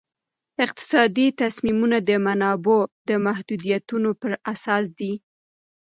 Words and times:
اقتصادي 0.65 1.27
تصمیمونه 1.41 1.97
د 2.09 2.11
منابعو 2.25 2.79
د 3.07 3.09
محدودیتونو 3.25 4.09
پر 4.21 4.31
اساس 4.51 4.85
دي. 4.99 5.13